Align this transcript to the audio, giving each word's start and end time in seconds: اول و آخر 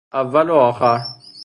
اول 0.13 0.49
و 0.49 0.55
آخر 0.55 0.99